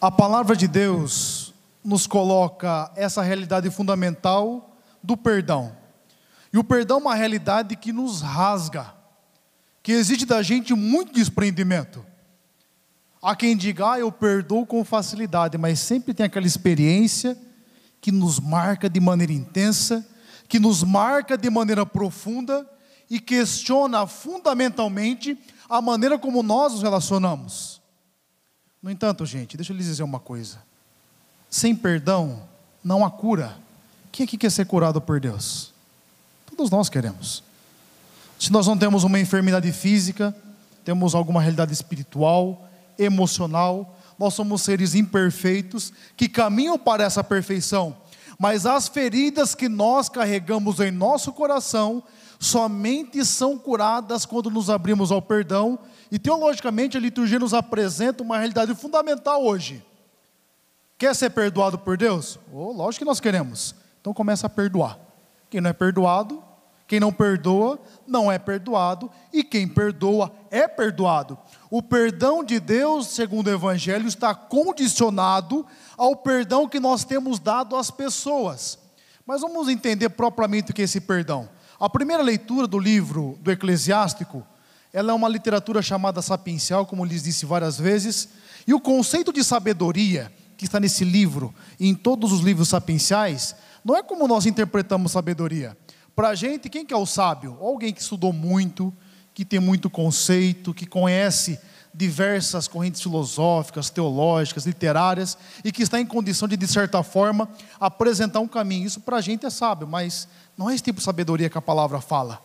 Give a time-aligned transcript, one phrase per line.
[0.00, 5.76] A palavra de Deus nos coloca essa realidade fundamental do perdão.
[6.52, 8.94] E o perdão é uma realidade que nos rasga,
[9.82, 12.06] que exige da gente muito desprendimento.
[13.20, 17.36] Há quem diga, ah, eu perdoo com facilidade, mas sempre tem aquela experiência
[18.00, 20.06] que nos marca de maneira intensa,
[20.48, 22.64] que nos marca de maneira profunda
[23.10, 25.36] e questiona fundamentalmente
[25.68, 27.78] a maneira como nós nos relacionamos.
[28.88, 30.56] No entanto, gente, deixa eu lhes dizer uma coisa:
[31.50, 32.42] sem perdão
[32.82, 33.54] não há cura.
[34.10, 35.74] Quem aqui quer ser curado por Deus?
[36.46, 37.42] Todos nós queremos.
[38.40, 40.34] Se nós não temos uma enfermidade física,
[40.86, 42.66] temos alguma realidade espiritual,
[42.98, 47.94] emocional, nós somos seres imperfeitos que caminham para essa perfeição,
[48.38, 52.02] mas as feridas que nós carregamos em nosso coração
[52.38, 55.78] somente são curadas quando nos abrimos ao perdão
[56.10, 59.84] e teologicamente a liturgia nos apresenta uma realidade fundamental hoje.
[60.96, 62.38] Quer ser perdoado por Deus?
[62.52, 63.74] Oh, lógico que nós queremos.
[64.00, 64.98] Então começa a perdoar.
[65.50, 66.42] Quem não é perdoado,
[66.88, 71.38] quem não perdoa, não é perdoado, e quem perdoa é perdoado.
[71.70, 77.76] O perdão de Deus, segundo o Evangelho, está condicionado ao perdão que nós temos dado
[77.76, 78.78] às pessoas.
[79.26, 81.48] Mas vamos entender propriamente o que é esse perdão.
[81.80, 84.44] A primeira leitura do livro do Eclesiástico
[84.92, 88.30] ela é uma literatura chamada sapiencial, como lhes disse várias vezes,
[88.66, 93.54] e o conceito de sabedoria que está nesse livro e em todos os livros sapienciais,
[93.84, 95.78] não é como nós interpretamos sabedoria.
[96.16, 97.56] Para a gente, quem que é o sábio?
[97.60, 98.92] Alguém que estudou muito,
[99.32, 101.60] que tem muito conceito, que conhece
[101.92, 107.48] diversas correntes filosóficas, teológicas, literárias e que está em condição de, de certa forma,
[107.80, 108.86] apresentar um caminho.
[108.86, 111.62] Isso para a gente é sábio, mas não é esse tipo de sabedoria que a
[111.62, 112.40] palavra fala.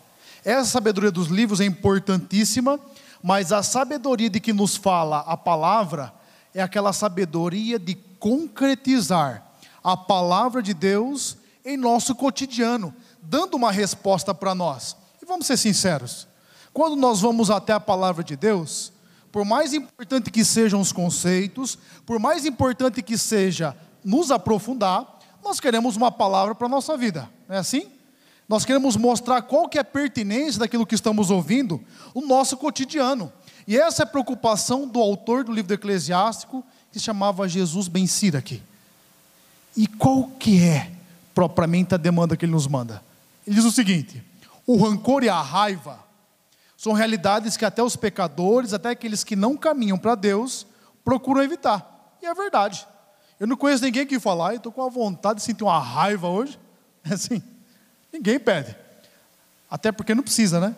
[0.46, 2.80] Essa sabedoria dos livros é importantíssima,
[3.22, 6.14] mas a sabedoria de que nos fala a palavra
[6.54, 9.44] é aquela sabedoria de concretizar
[9.84, 14.96] a palavra de Deus em nosso cotidiano, dando uma resposta para nós.
[15.22, 16.28] E vamos ser sinceros:
[16.74, 18.93] quando nós vamos até a palavra de Deus,
[19.34, 25.60] por mais importante que sejam os conceitos, por mais importante que seja nos aprofundar, nós
[25.60, 27.88] queremos uma palavra para a nossa vida, não é assim?
[28.48, 31.84] Nós queremos mostrar qual que é a pertinência daquilo que estamos ouvindo,
[32.14, 33.34] o nosso cotidiano.
[33.68, 37.88] E essa é a preocupação do autor do livro do Eclesiástico, que se chamava Jesus
[37.88, 38.06] Ben
[38.38, 38.62] aqui.
[39.76, 40.92] E qual que é
[41.34, 43.04] propriamente a demanda que ele nos manda?
[43.48, 44.24] Ele diz o seguinte:
[44.68, 46.04] o rancor e a raiva
[46.84, 50.68] são realidades que até os pecadores, até aqueles que não caminham para Deus,
[51.02, 52.18] procuram evitar.
[52.22, 52.86] E é verdade.
[53.40, 56.28] Eu não conheço ninguém que fala, ah, estou com a vontade de sentir uma raiva
[56.28, 56.60] hoje.
[57.10, 57.42] É assim.
[58.12, 58.76] Ninguém pede.
[59.70, 60.74] Até porque não precisa, né?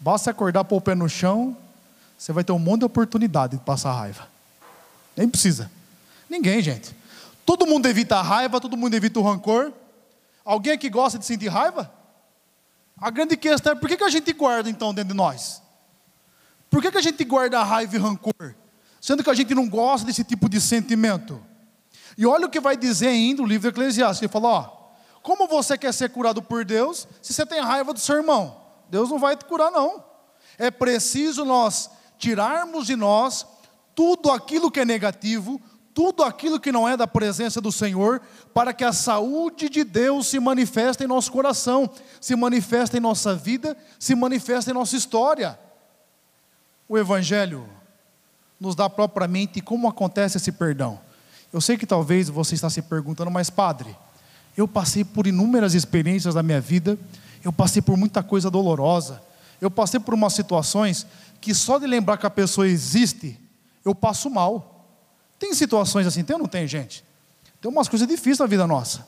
[0.00, 1.56] Basta acordar, pôr o pé no chão,
[2.16, 4.28] você vai ter um monte de oportunidade de passar raiva.
[5.16, 5.70] Nem precisa.
[6.28, 6.94] Ninguém, gente.
[7.46, 9.72] Todo mundo evita a raiva, todo mundo evita o rancor.
[10.44, 11.90] Alguém que gosta de sentir raiva?
[13.00, 15.62] A grande questão é por que, que a gente guarda então dentro de nós?
[16.70, 18.54] Por que, que a gente guarda raiva e rancor?
[19.00, 21.44] Sendo que a gente não gosta desse tipo de sentimento.
[22.16, 24.22] E olha o que vai dizer ainda o livro do Eclesiastes.
[24.22, 24.84] Ele fala: ó,
[25.22, 28.60] como você quer ser curado por Deus se você tem raiva do seu irmão?
[28.88, 30.04] Deus não vai te curar, não.
[30.58, 33.46] É preciso nós tirarmos de nós
[33.94, 35.60] tudo aquilo que é negativo,
[35.94, 38.20] tudo aquilo que não é da presença do Senhor,
[38.52, 41.88] para que a saúde de Deus se manifeste em nosso coração,
[42.20, 45.56] se manifeste em nossa vida, se manifeste em nossa história.
[46.88, 47.64] O Evangelho
[48.58, 50.98] nos dá propriamente como acontece esse perdão.
[51.52, 53.96] Eu sei que talvez você está se perguntando, mas padre,
[54.56, 56.98] eu passei por inúmeras experiências da minha vida,
[57.44, 59.22] eu passei por muita coisa dolorosa,
[59.60, 61.06] eu passei por umas situações
[61.40, 63.38] que só de lembrar que a pessoa existe,
[63.84, 64.73] eu passo mal.
[65.38, 67.04] Tem situações assim, tem ou não tem, gente?
[67.60, 69.06] Tem umas coisas difíceis na vida nossa.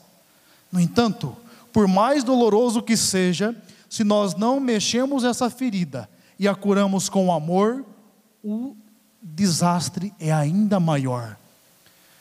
[0.72, 1.36] No entanto,
[1.72, 3.54] por mais doloroso que seja,
[3.88, 7.84] se nós não mexemos essa ferida e a curamos com amor,
[8.42, 8.76] o
[9.22, 11.36] desastre é ainda maior.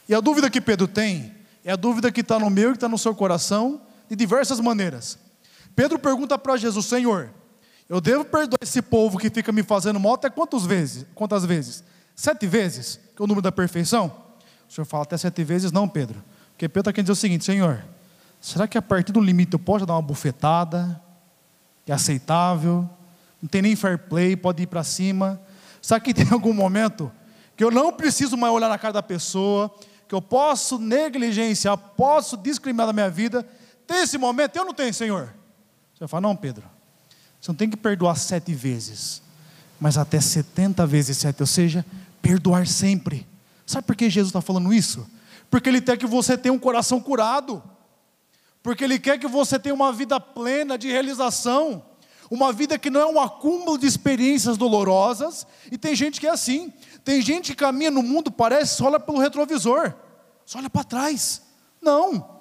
[0.07, 2.77] E a dúvida que Pedro tem é a dúvida que está no meu e que
[2.77, 5.17] está no seu coração, de diversas maneiras.
[5.75, 7.31] Pedro pergunta para Jesus: Senhor,
[7.89, 11.05] eu devo perdoar esse povo que fica me fazendo mal até quantas vezes?
[11.15, 11.83] Quantas vezes?
[12.15, 14.11] Sete vezes, que é o número da perfeição?
[14.67, 16.21] O senhor fala até sete vezes, não, Pedro.
[16.51, 17.83] Porque Pedro está querendo dizer o seguinte: Senhor,
[18.41, 21.01] será que a partir do limite eu posso dar uma bufetada?
[21.87, 22.89] É aceitável?
[23.41, 25.39] Não tem nem fair play, pode ir para cima.
[25.81, 27.11] Será que tem algum momento
[27.55, 29.71] que eu não preciso mais olhar na cara da pessoa?
[30.07, 33.45] que eu posso negligenciar, posso discriminar da minha vida,
[33.87, 34.55] tem esse momento?
[34.55, 35.33] Eu não tenho, Senhor.
[35.97, 36.63] Você fala, não, Pedro,
[37.39, 39.21] você não tem que perdoar sete vezes,
[39.79, 41.85] mas até setenta vezes sete, ou seja,
[42.25, 43.27] perdoar sempre,
[43.67, 45.09] Sabe por que Jesus está falando isso?
[45.49, 47.63] Porque Ele quer que você tenha um coração curado,
[48.61, 51.83] porque Ele quer que você tenha uma vida plena de realização,
[52.29, 56.31] uma vida que não é um acúmulo de experiências dolorosas, e tem gente que é
[56.31, 56.71] assim,
[57.03, 59.93] tem gente que caminha no mundo, parece, só olha pelo retrovisor,
[60.45, 61.41] só olha para trás.
[61.81, 62.35] Não.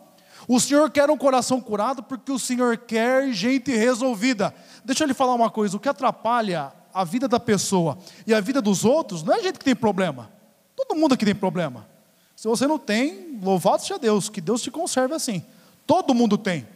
[0.46, 4.54] O Senhor quer um coração curado porque o Senhor quer gente resolvida.
[4.84, 8.41] Deixa eu lhe falar uma coisa: o que atrapalha a vida da pessoa e a
[8.41, 10.31] vida dos outros não é gente que tem problema.
[10.76, 11.87] Todo mundo aqui tem problema.
[12.37, 15.44] Se você não tem, louvado seja Deus, que Deus te conserve assim.
[15.87, 16.67] Todo mundo tem.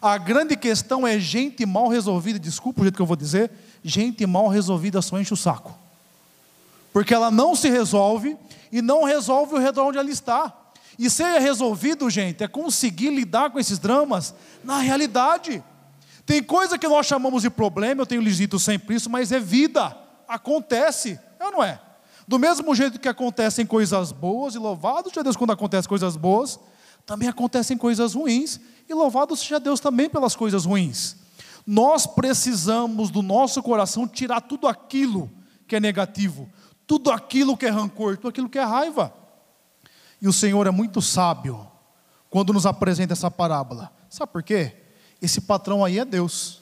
[0.00, 3.50] A grande questão é gente mal resolvida, desculpa o jeito que eu vou dizer,
[3.82, 5.82] gente mal resolvida só enche o saco
[6.92, 8.36] porque ela não se resolve
[8.70, 10.52] e não resolve o redor onde ela está.
[10.98, 15.64] E ser resolvido, gente, é conseguir lidar com esses dramas na realidade.
[16.24, 19.40] Tem coisa que nós chamamos de problema, eu tenho lhes dito sempre isso, mas é
[19.40, 19.96] vida,
[20.28, 21.80] acontece, é ou não é?
[22.26, 26.58] Do mesmo jeito que acontecem coisas boas, e louvado seja Deus quando acontecem coisas boas,
[27.04, 31.16] também acontecem coisas ruins, e louvado seja Deus também pelas coisas ruins.
[31.66, 35.30] Nós precisamos do nosso coração tirar tudo aquilo
[35.66, 36.48] que é negativo,
[36.86, 39.12] tudo aquilo que é rancor, tudo aquilo que é raiva.
[40.20, 41.66] E o Senhor é muito sábio
[42.30, 43.92] quando nos apresenta essa parábola.
[44.08, 44.81] Sabe por quê?
[45.22, 46.60] Esse patrão aí é Deus,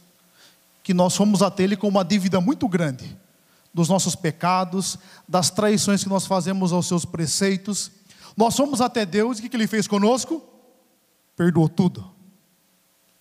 [0.83, 3.17] que nós fomos até Ele com uma dívida muito grande
[3.73, 7.91] dos nossos pecados, das traições que nós fazemos aos seus preceitos.
[8.37, 10.45] Nós fomos até Deus e o que Ele fez conosco?
[11.37, 12.11] Perdoou tudo.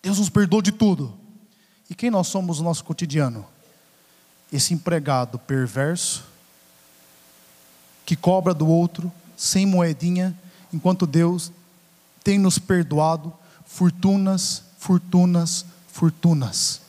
[0.02, 1.18] Deus nos perdoou de tudo.
[1.90, 3.46] E quem nós somos no nosso cotidiano?
[4.52, 6.26] Esse empregado perverso,
[8.06, 10.38] que cobra do outro sem moedinha,
[10.74, 11.52] enquanto Deus
[12.24, 13.32] tem nos perdoado
[13.66, 16.82] fortunas, fortunas, fortunas.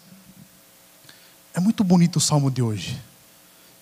[1.52, 2.98] É muito bonito o salmo de hoje.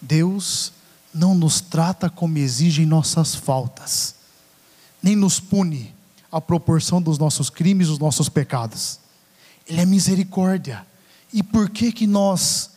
[0.01, 0.73] Deus
[1.13, 4.15] não nos trata como exigem nossas faltas,
[5.03, 5.95] nem nos pune
[6.33, 8.99] à proporção dos nossos crimes, dos nossos pecados.
[9.67, 10.87] Ele é misericórdia.
[11.33, 12.71] E por que que nós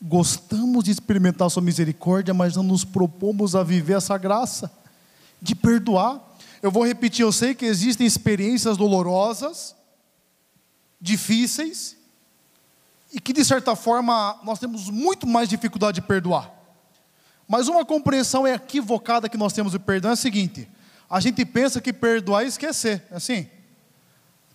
[0.00, 4.72] gostamos de experimentar a sua misericórdia, mas não nos propomos a viver essa graça
[5.42, 6.18] de perdoar.
[6.62, 9.74] Eu vou repetir, eu sei que existem experiências dolorosas,
[11.00, 11.96] difíceis,
[13.12, 16.50] e que de certa forma nós temos muito mais dificuldade de perdoar.
[17.48, 20.68] Mas uma compreensão equivocada que nós temos de perdão é a seguinte:
[21.08, 23.48] a gente pensa que perdoar é esquecer, é assim.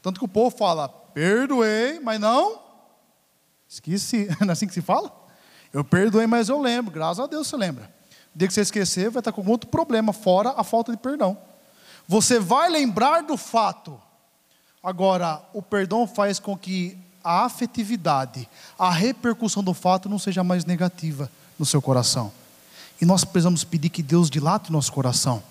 [0.02, 2.64] Tanto que o povo fala, perdoei, mas não
[3.68, 4.28] esqueci.
[4.40, 5.12] Não é assim que se fala?
[5.74, 6.94] Eu perdoei, mas eu lembro.
[6.94, 7.94] Graças a Deus você lembra.
[8.34, 11.38] O dia que você esquecer, vai estar com outro problema, fora a falta de perdão.
[12.08, 14.00] Você vai lembrar do fato.
[14.86, 18.48] Agora, o perdão faz com que a afetividade,
[18.78, 21.28] a repercussão do fato não seja mais negativa
[21.58, 22.32] no seu coração.
[23.02, 25.42] E nós precisamos pedir que Deus dilate nosso coração.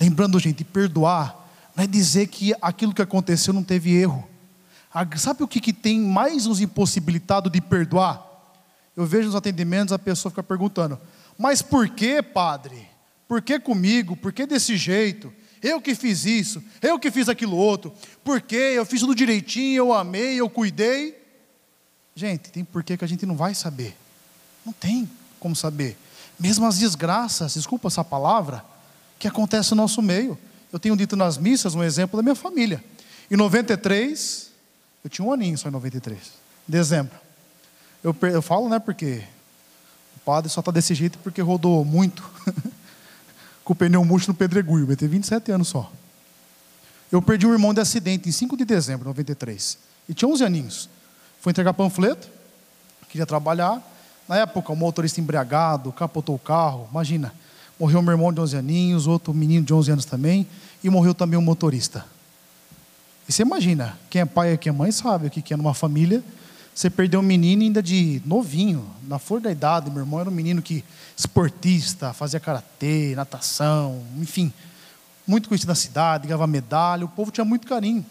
[0.00, 1.34] Lembrando, gente, perdoar
[1.74, 4.24] não é dizer que aquilo que aconteceu não teve erro.
[5.16, 8.24] Sabe o que, que tem mais nos impossibilitado de perdoar?
[8.96, 10.96] Eu vejo nos atendimentos a pessoa fica perguntando:
[11.36, 12.88] Mas por que, padre?
[13.26, 14.14] Por que comigo?
[14.14, 15.32] Por que desse jeito?
[15.66, 17.92] Eu que fiz isso, eu que fiz aquilo outro.
[18.22, 18.54] Por que?
[18.54, 21.20] Eu fiz tudo direitinho, eu amei, eu cuidei.
[22.14, 23.96] Gente, tem porquê que a gente não vai saber.
[24.64, 25.10] Não tem
[25.40, 25.98] como saber.
[26.38, 28.64] Mesmo as desgraças, desculpa essa palavra,
[29.18, 30.38] que acontece no nosso meio.
[30.72, 32.84] Eu tenho dito nas missas um exemplo da minha família.
[33.28, 34.52] Em 93,
[35.02, 36.16] eu tinha um aninho só em 93,
[36.68, 37.18] dezembro.
[38.04, 39.24] Eu, eu falo, né, porque
[40.16, 42.22] o padre só está desse jeito porque rodou muito
[43.66, 45.90] com o pneu murcho no pedregulho, vai ter 27 anos só.
[47.10, 49.76] Eu perdi um irmão de acidente em 5 de dezembro de 93.
[50.08, 50.88] E tinha 11 aninhos.
[51.40, 52.28] Foi entregar panfleto,
[53.08, 53.82] queria trabalhar.
[54.28, 56.86] Na época, o motorista embriagado, capotou o carro.
[56.92, 57.34] Imagina,
[57.76, 60.46] morreu meu irmão de 11 aninhos, outro menino de 11 anos também,
[60.84, 62.06] e morreu também um motorista.
[63.28, 65.74] E você imagina, quem é pai e quem é mãe sabe o que é numa
[65.74, 66.22] família
[66.76, 69.90] você perdeu um menino ainda de novinho, na flor da idade.
[69.90, 70.84] Meu irmão era um menino que
[71.16, 74.52] esportista, fazia karatê, natação, enfim,
[75.26, 77.06] muito conhecido na cidade, ganhava medalha.
[77.06, 78.04] O povo tinha muito carinho.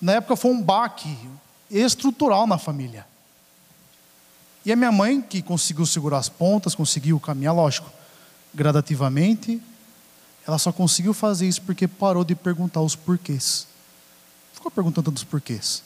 [0.00, 1.16] Na época foi um baque
[1.70, 3.06] estrutural na família.
[4.66, 7.88] E a minha mãe, que conseguiu segurar as pontas, conseguiu caminhar, lógico,
[8.52, 9.62] gradativamente,
[10.44, 13.68] ela só conseguiu fazer isso porque parou de perguntar os porquês.
[14.52, 15.84] Ficou perguntando dos porquês.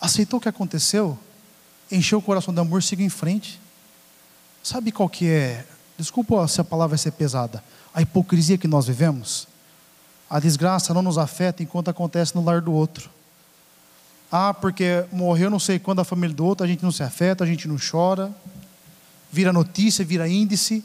[0.00, 1.18] Aceitou o que aconteceu,
[1.94, 3.60] encheu o coração de amor, siga em frente.
[4.62, 5.64] Sabe qual que é?
[5.98, 7.62] Desculpa se a palavra vai ser pesada.
[7.94, 9.46] A hipocrisia que nós vivemos.
[10.28, 13.10] A desgraça não nos afeta enquanto acontece no lar do outro.
[14.32, 17.44] Ah, porque morreu não sei quando a família do outro, a gente não se afeta,
[17.44, 18.34] a gente não chora.
[19.30, 20.82] Vira notícia, vira índice.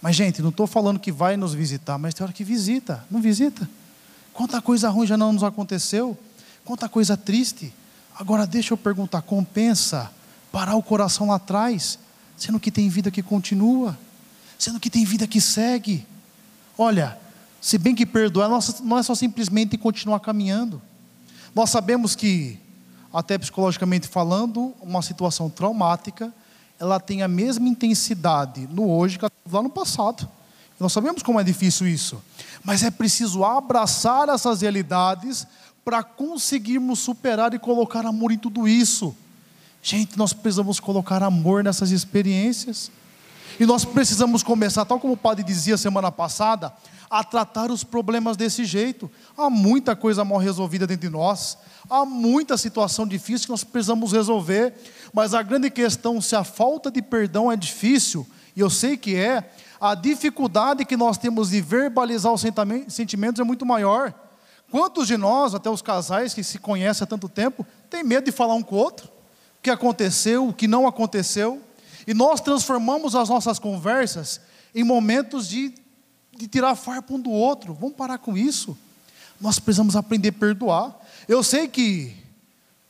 [0.00, 3.20] Mas, gente, não estou falando que vai nos visitar, mas tem hora que visita, não
[3.20, 3.68] visita.
[4.34, 6.16] Quanta coisa ruim já não nos aconteceu,
[6.64, 7.72] quanta coisa triste.
[8.16, 10.10] Agora, deixa eu perguntar: compensa
[10.52, 11.98] parar o coração lá atrás,
[12.36, 13.98] sendo que tem vida que continua,
[14.58, 16.06] sendo que tem vida que segue?
[16.78, 17.18] Olha,
[17.60, 18.48] se bem que perdoar
[18.82, 20.80] não é só simplesmente continuar caminhando.
[21.54, 22.58] Nós sabemos que,
[23.12, 26.32] até psicologicamente falando, uma situação traumática,
[26.78, 30.28] ela tem a mesma intensidade no hoje que lá no passado.
[30.78, 32.22] Nós sabemos como é difícil isso,
[32.64, 35.46] mas é preciso abraçar essas realidades
[35.84, 39.14] para conseguirmos superar e colocar amor em tudo isso.
[39.82, 42.90] Gente, nós precisamos colocar amor nessas experiências.
[43.60, 46.72] E nós precisamos começar, tal como o padre dizia semana passada,
[47.10, 49.10] a tratar os problemas desse jeito.
[49.36, 54.12] Há muita coisa mal resolvida dentro de nós, há muita situação difícil que nós precisamos
[54.12, 54.74] resolver,
[55.12, 58.26] mas a grande questão, se a falta de perdão é difícil,
[58.56, 62.42] e eu sei que é, a dificuldade que nós temos de verbalizar os
[62.88, 64.14] sentimentos é muito maior.
[64.74, 68.32] Quantos de nós, até os casais que se conhecem há tanto tempo, tem medo de
[68.32, 69.06] falar um com o outro?
[69.06, 71.62] O que aconteceu, o que não aconteceu?
[72.08, 74.40] E nós transformamos as nossas conversas
[74.74, 75.72] em momentos de
[76.36, 77.72] de tirar farpa um do outro.
[77.72, 78.76] Vamos parar com isso.
[79.40, 81.00] Nós precisamos aprender a perdoar.
[81.28, 82.12] Eu sei que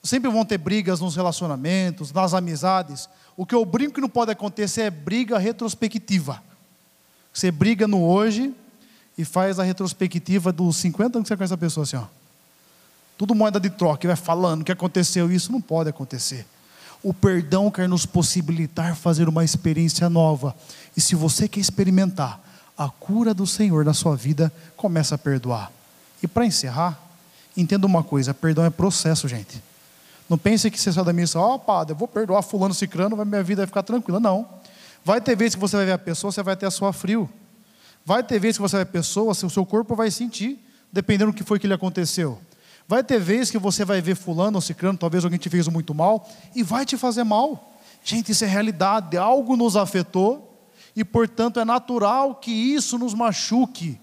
[0.02, 3.10] sempre vão ter brigas nos relacionamentos, nas amizades.
[3.36, 6.42] O que eu brinco que não pode acontecer é briga retrospectiva.
[7.30, 8.54] Você briga no hoje
[9.16, 12.04] e faz a retrospectiva dos 50 anos que você conhece a pessoa assim, ó.
[13.16, 16.44] Tudo moeda de troca, e vai falando o que aconteceu, isso não pode acontecer.
[17.02, 20.56] O perdão quer nos possibilitar fazer uma experiência nova.
[20.96, 22.40] E se você quer experimentar,
[22.76, 25.70] a cura do Senhor na sua vida, começa a perdoar.
[26.22, 26.98] E para encerrar,
[27.56, 29.62] entenda uma coisa: perdão é processo, gente.
[30.28, 33.22] Não pense que você sai da missa, ó, oh, padre, eu vou perdoar fulano cicrano,
[33.24, 34.18] minha vida vai ficar tranquila.
[34.18, 34.48] Não.
[35.04, 37.28] Vai ter vezes que você vai ver a pessoa, você vai ter a sua frio.
[38.04, 40.58] Vai ter vezes que você vai pessoa, o seu corpo vai sentir,
[40.92, 42.38] dependendo do que foi que lhe aconteceu.
[42.86, 45.94] Vai ter vezes que você vai ver fulano ou cicrano, talvez alguém te fez muito
[45.94, 47.72] mal, e vai te fazer mal.
[48.04, 53.98] Gente, isso é realidade, algo nos afetou, e, portanto, é natural que isso nos machuque.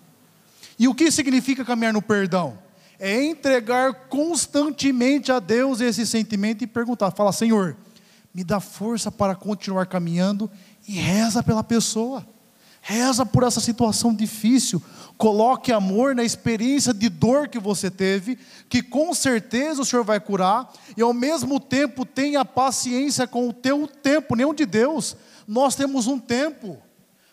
[0.79, 2.58] E o que significa caminhar no perdão?
[3.00, 7.77] É entregar constantemente a Deus esse sentimento e perguntar: fala, Senhor,
[8.34, 10.50] me dá força para continuar caminhando
[10.88, 12.25] e reza pela pessoa.
[12.81, 14.81] Reza por essa situação difícil.
[15.17, 20.19] Coloque amor na experiência de dor que você teve, que com certeza o Senhor vai
[20.19, 25.15] curar, e ao mesmo tempo tenha paciência com o teu tempo, o de Deus
[25.51, 26.77] nós temos um tempo.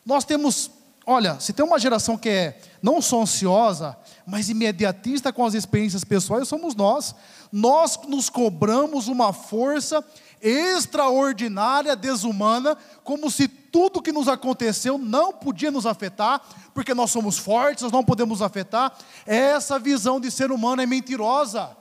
[0.05, 0.73] Nós temos,
[1.07, 6.03] olha, se tem uma geração que é não só ansiosa, mas imediatista com as experiências
[6.03, 7.15] pessoais, somos nós.
[7.53, 10.05] Nós nos cobramos uma força
[10.43, 16.41] extraordinária, desumana, como se tudo que nos aconteceu não podia nos afetar,
[16.75, 18.97] porque nós somos fortes, nós não podemos afetar.
[19.27, 21.77] Essa visão de ser humano é mentirosa.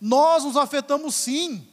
[0.00, 1.66] Nós nos afetamos sim.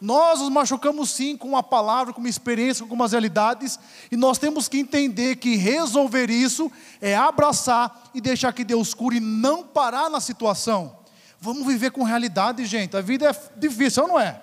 [0.00, 3.78] Nós nos machucamos sim com uma palavra, com uma experiência, com algumas realidades,
[4.10, 6.72] e nós temos que entender que resolver isso
[7.02, 10.98] é abraçar e deixar que Deus cure e não parar na situação.
[11.38, 12.96] Vamos viver com realidade, gente.
[12.96, 14.40] A vida é difícil, não é?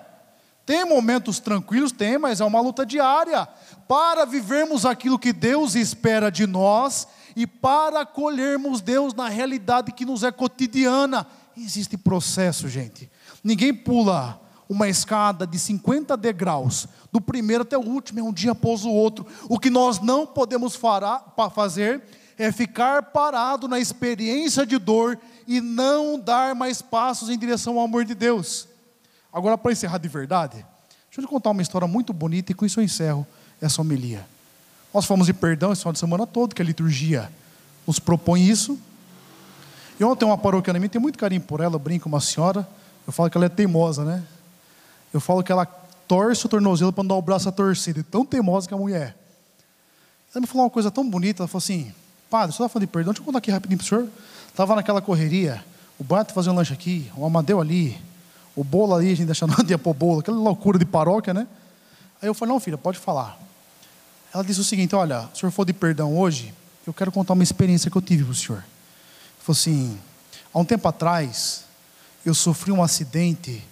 [0.68, 3.48] Tem momentos tranquilos, tem, mas é uma luta diária.
[3.88, 10.04] Para vivermos aquilo que Deus espera de nós e para acolhermos Deus na realidade que
[10.04, 11.26] nos é cotidiana.
[11.56, 13.10] Existe processo, gente.
[13.42, 18.52] Ninguém pula uma escada de 50 degraus, do primeiro até o último, é um dia
[18.52, 19.26] após o outro.
[19.48, 20.78] O que nós não podemos
[21.54, 22.02] fazer
[22.36, 27.86] é ficar parado na experiência de dor e não dar mais passos em direção ao
[27.86, 28.68] amor de Deus.
[29.32, 32.64] Agora, para encerrar de verdade, deixa eu te contar uma história muito bonita e com
[32.64, 33.26] isso eu encerro
[33.60, 34.26] essa homilia.
[34.92, 37.30] Nós fomos de perdão esse final de semana todo, que a liturgia
[37.86, 38.78] nos propõe isso.
[40.00, 42.20] E ontem uma paróquia na mim, tem muito carinho por ela, eu brinco com uma
[42.20, 42.66] senhora,
[43.06, 44.22] eu falo que ela é teimosa, né?
[45.12, 45.66] Eu falo que ela
[46.06, 49.00] torce o tornozelo para não dar o braço a torcida, tão teimosa que a mulher
[49.00, 49.14] é.
[50.34, 51.92] Ela me falou uma coisa tão bonita, ela falou assim,
[52.30, 54.08] padre, você está falando de perdão, deixa eu contar aqui rapidinho para o senhor.
[54.48, 55.64] Estava naquela correria,
[55.98, 57.98] o Bato fazia um lanche aqui, o Amadeu ali,
[58.54, 61.46] o bolo ali, a gente deixando de pôr bolo, aquela loucura de paróquia, né?
[62.20, 63.38] Aí eu falei, não filha, pode falar.
[64.32, 66.52] Ela disse o seguinte, olha, o senhor for de perdão hoje,
[66.86, 68.64] eu quero contar uma experiência que eu tive com o senhor.
[69.38, 69.98] Falou assim,
[70.52, 71.64] há um tempo atrás,
[72.24, 73.62] eu sofri um acidente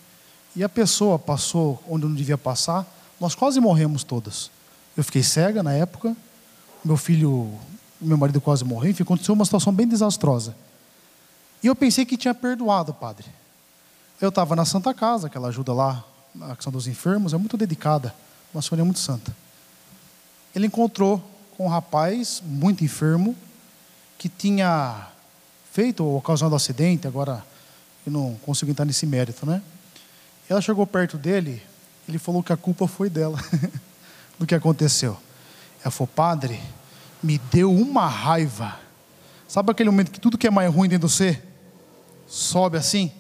[0.55, 2.87] e a pessoa passou onde não devia passar,
[3.21, 4.51] nós quase morremos todas.
[4.97, 6.17] Eu fiquei cega na época,
[6.85, 7.53] meu filho,
[8.01, 10.57] meu marido quase morreu, enfim, aconteceu uma situação bem desastrosa.
[11.63, 13.27] E eu pensei que tinha perdoado, padre.
[14.19, 16.03] Eu estava na Santa Casa, que ela ajuda lá
[16.35, 18.15] na questão dos enfermos, é muito dedicada,
[18.53, 19.35] uma senhora muito santa.
[20.55, 21.23] Ele encontrou
[21.57, 23.37] com um rapaz muito enfermo
[24.17, 25.09] que tinha
[25.71, 27.45] feito ou ocasionado um acidente, agora
[28.07, 29.61] eu não consigo entrar nesse mérito, né?
[30.49, 31.63] Ela chegou perto dele,
[32.09, 33.39] ele falou que a culpa foi dela,
[34.39, 35.19] do que aconteceu.
[35.83, 36.59] Ela falou, padre,
[37.23, 38.79] me deu uma raiva.
[39.47, 41.43] Sabe aquele momento que tudo que é mais ruim dentro de você
[42.27, 43.13] sobe assim?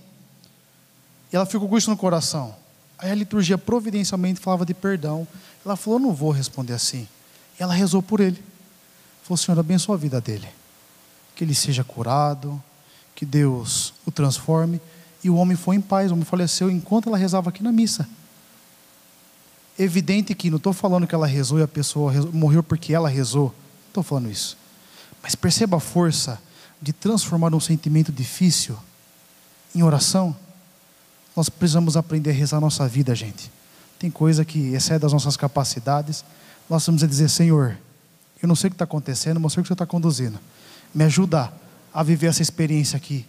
[1.32, 2.54] E ela ficou com isso no coração.
[2.98, 5.26] Aí a liturgia providencialmente falava de perdão.
[5.64, 7.06] Ela falou: não vou responder assim.
[7.58, 8.42] E ela rezou por ele.
[9.22, 10.48] Falou: Senhor, abençoa a vida dele.
[11.34, 12.62] Que ele seja curado,
[13.14, 14.80] que Deus o transforme.
[15.22, 18.08] E o homem foi em paz, o homem faleceu enquanto ela rezava aqui na missa.
[19.78, 23.46] Evidente que não estou falando que ela rezou e a pessoa morreu porque ela rezou.
[23.46, 24.56] Não estou falando isso.
[25.22, 26.40] Mas perceba a força
[26.80, 28.78] de transformar um sentimento difícil
[29.74, 30.34] em oração.
[31.36, 33.52] Nós precisamos aprender a rezar a nossa vida, gente.
[33.98, 36.24] Tem coisa que excede as nossas capacidades.
[36.68, 37.76] Nós vamos dizer, Senhor,
[38.42, 40.38] eu não sei o que está acontecendo, mas sei o que Senhor está conduzindo.
[40.94, 41.52] Me ajuda
[41.92, 43.26] a viver essa experiência aqui.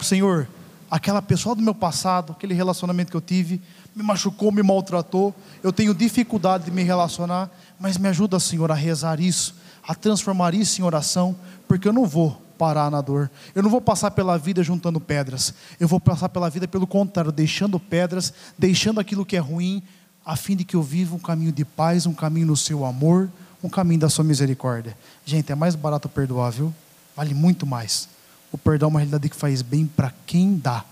[0.00, 0.48] Senhor,
[0.90, 3.62] aquela pessoa do meu passado, aquele relacionamento que eu tive,
[3.94, 5.34] me machucou, me maltratou.
[5.62, 7.48] Eu tenho dificuldade de me relacionar,
[7.78, 9.54] mas me ajuda, Senhor, a rezar isso,
[9.86, 11.36] a transformar isso em oração,
[11.68, 13.28] porque eu não vou parar na dor.
[13.56, 15.52] Eu não vou passar pela vida juntando pedras.
[15.80, 19.82] Eu vou passar pela vida pelo contrário, deixando pedras, deixando aquilo que é ruim,
[20.24, 23.28] a fim de que eu viva um caminho de paz, um caminho no seu amor,
[23.64, 24.96] um caminho da sua misericórdia.
[25.26, 26.72] Gente, é mais barato perdoar, viu?
[27.16, 28.08] Vale muito mais.
[28.52, 30.84] O perdão é uma realidade que faz bem para quem dá,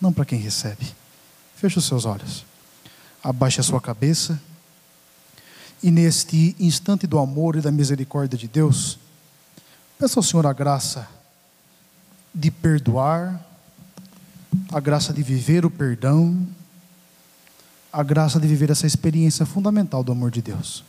[0.00, 0.94] não para quem recebe.
[1.56, 2.46] Feche os seus olhos.
[3.22, 4.40] Abaixe a sua cabeça.
[5.82, 8.98] E neste instante do amor e da misericórdia de Deus,
[9.98, 11.17] peça ao Senhor a graça
[12.38, 13.44] de perdoar,
[14.72, 16.46] a graça de viver o perdão,
[17.92, 20.84] a graça de viver essa experiência fundamental do amor de Deus.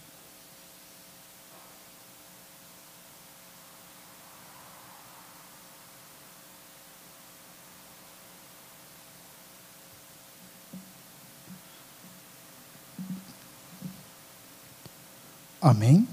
[15.60, 16.08] Amém?